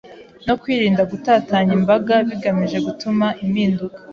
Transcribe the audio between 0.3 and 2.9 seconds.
no kwirinda gutatanya imbaraga bigamije